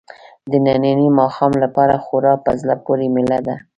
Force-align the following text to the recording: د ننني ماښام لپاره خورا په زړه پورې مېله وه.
د 0.51 0.53
ننني 0.65 1.07
ماښام 1.19 1.53
لپاره 1.63 1.95
خورا 2.05 2.33
په 2.45 2.51
زړه 2.61 2.75
پورې 2.85 3.07
مېله 3.15 3.39
وه. 3.45 3.55